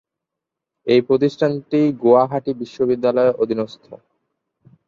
[0.87, 3.85] এই প্রতিষ্ঠানটি গুয়াহাটি বিশ্ববিদ্যালয়ের অধীনস্থ।